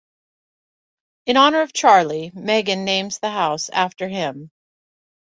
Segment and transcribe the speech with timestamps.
[1.27, 4.49] In honor of Charlie, Meghan names the house after him.